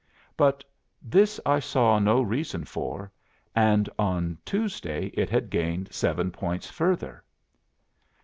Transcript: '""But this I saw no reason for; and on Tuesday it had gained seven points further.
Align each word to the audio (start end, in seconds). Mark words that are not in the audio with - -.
'""But 0.35 0.63
this 1.03 1.39
I 1.45 1.59
saw 1.59 1.99
no 1.99 2.23
reason 2.23 2.63
for; 2.65 3.11
and 3.55 3.87
on 3.99 4.39
Tuesday 4.43 5.11
it 5.13 5.29
had 5.29 5.51
gained 5.51 5.93
seven 5.93 6.31
points 6.31 6.67
further. 6.67 7.23